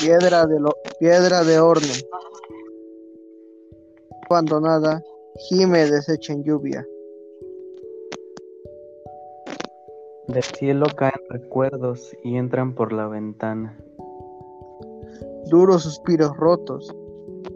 Piedra 0.00 0.46
de, 0.46 0.60
lo- 0.60 0.76
piedra 0.98 1.44
de 1.44 1.60
horno. 1.60 1.92
Abandonada, 4.28 5.02
gime 5.48 5.86
deshecha 5.90 6.32
en 6.32 6.42
lluvia. 6.42 6.86
Del 10.28 10.42
cielo 10.42 10.86
caen 10.96 11.12
recuerdos 11.28 12.16
y 12.24 12.36
entran 12.36 12.74
por 12.74 12.92
la 12.92 13.06
ventana. 13.06 13.78
Duros 15.46 15.82
suspiros 15.82 16.36
rotos, 16.36 16.92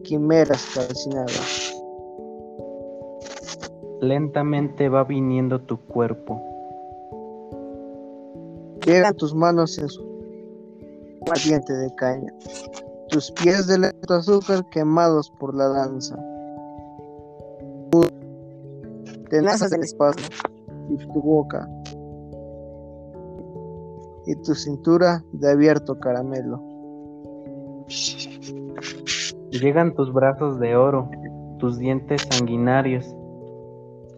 quimeras 0.04 0.64
calcinadas. 0.74 1.74
Lentamente 4.00 4.88
va 4.88 5.02
viniendo 5.04 5.60
tu 5.60 5.78
cuerpo. 5.78 6.40
Llegan 8.86 9.16
tus 9.16 9.34
manos 9.34 9.76
en 9.78 9.88
su 9.88 10.06
ardiente 11.30 11.72
de 11.72 11.94
caña. 11.94 12.32
Tus 13.08 13.30
pies 13.32 13.66
de 13.66 13.78
lento 13.78 14.14
azúcar 14.14 14.64
quemados 14.70 15.30
por 15.38 15.54
la 15.54 15.68
danza. 15.68 16.16
Tenazas 19.30 19.70
del 19.70 19.82
espacio 19.82 20.26
y 20.88 20.96
tu 20.96 21.20
boca. 21.20 21.68
Y 24.26 24.34
tu 24.36 24.54
cintura 24.54 25.22
de 25.32 25.50
abierto 25.50 25.98
caramelo. 25.98 26.62
Llegan 29.50 29.94
tus 29.94 30.12
brazos 30.12 30.58
de 30.60 30.76
oro, 30.76 31.10
tus 31.58 31.78
dientes 31.78 32.26
sanguinarios. 32.30 33.14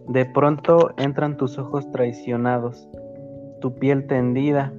De 0.07 0.25
pronto 0.25 0.91
entran 0.97 1.37
tus 1.37 1.57
ojos 1.57 1.89
traicionados, 1.91 2.87
tu 3.61 3.73
piel 3.75 4.07
tendida, 4.07 4.73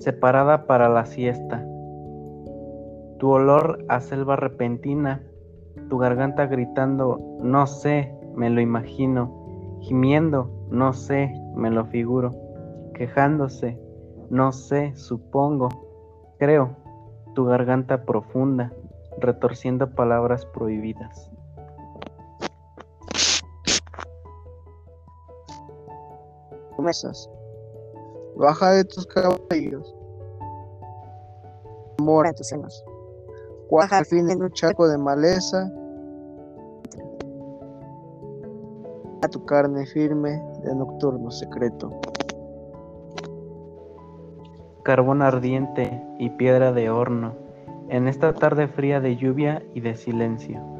separada 0.00 0.66
para 0.66 0.88
la 0.88 1.04
siesta. 1.04 1.64
Tu 3.18 3.30
olor 3.30 3.84
a 3.88 4.00
selva 4.00 4.34
repentina, 4.34 5.22
tu 5.88 5.98
garganta 5.98 6.46
gritando, 6.46 7.38
no 7.40 7.66
sé, 7.66 8.12
me 8.34 8.50
lo 8.50 8.60
imagino, 8.60 9.78
gimiendo, 9.80 10.50
no 10.70 10.92
sé, 10.92 11.32
me 11.54 11.70
lo 11.70 11.84
figuro, 11.86 12.34
quejándose, 12.94 13.78
no 14.30 14.52
sé, 14.52 14.96
supongo, 14.96 15.68
creo, 16.38 16.76
tu 17.34 17.44
garganta 17.44 18.04
profunda, 18.04 18.72
retorciendo 19.20 19.94
palabras 19.94 20.44
prohibidas. 20.46 21.30
promesas. 26.80 27.28
Baja 28.40 28.70
de 28.70 28.84
tus 28.84 29.06
caballos. 29.06 29.94
Mora 32.00 32.30
en 32.30 32.34
tus 32.34 32.46
senos. 32.46 32.82
Cuaja 33.68 33.98
al 33.98 34.06
fin 34.06 34.30
en 34.30 34.42
un 34.42 34.50
charco 34.52 34.88
de 34.88 34.96
maleza. 34.96 35.70
A 39.22 39.28
tu 39.28 39.44
carne 39.44 39.84
firme 39.84 40.42
de 40.64 40.74
nocturno 40.74 41.30
secreto. 41.30 41.92
Carbón 44.84 45.20
ardiente 45.20 46.02
y 46.18 46.30
piedra 46.30 46.72
de 46.72 46.88
horno, 46.88 47.34
en 47.90 48.08
esta 48.08 48.32
tarde 48.32 48.68
fría 48.68 49.00
de 49.00 49.16
lluvia 49.16 49.62
y 49.74 49.82
de 49.82 49.94
silencio. 49.94 50.79